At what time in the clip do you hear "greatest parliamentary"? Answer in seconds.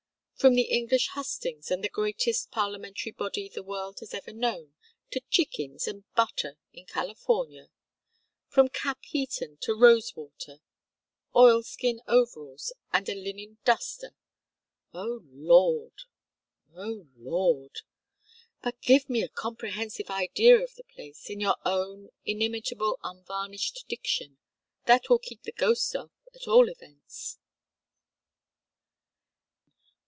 1.87-3.11